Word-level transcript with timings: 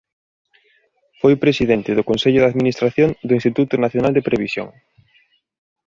Foi 1.19 1.33
presidente 1.43 1.91
do 1.97 2.07
Consello 2.09 2.39
de 2.41 2.49
Administración 2.51 3.09
do 3.27 3.33
Instituto 3.39 3.73
Nacional 3.85 4.13
de 4.15 4.25
Previsión. 4.27 4.67